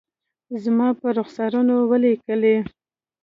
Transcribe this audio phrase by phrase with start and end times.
[0.63, 2.55] زما پر رخسارونو ولیکلي